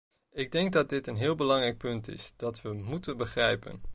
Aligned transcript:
Ik 0.31 0.51
denk 0.51 0.73
dat 0.73 0.89
dit 0.89 1.07
een 1.07 1.15
heel 1.15 1.35
belangrijk 1.35 1.77
punt 1.77 2.07
is, 2.07 2.33
dat 2.35 2.61
we 2.61 2.73
moeten 2.73 3.17
begrijpen. 3.17 3.79